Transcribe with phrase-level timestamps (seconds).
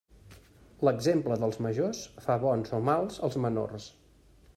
[0.87, 3.87] L'exemple dels majors fa bons o mals els menors.